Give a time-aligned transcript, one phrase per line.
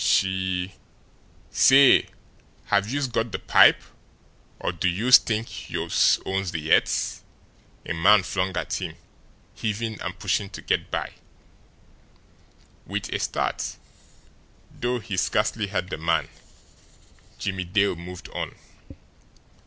[0.03, 0.71] She
[1.51, 2.07] "Say,
[2.71, 3.83] have youse got de pip,
[4.59, 7.23] or do youse t'ink youse owns de earth!"
[7.85, 8.95] a man flung at him,
[9.53, 11.13] heaving and pushing to get by.
[12.87, 13.75] With a start,
[14.73, 16.29] though he scarcely heard the man,
[17.37, 18.55] Jimmie Dale moved on.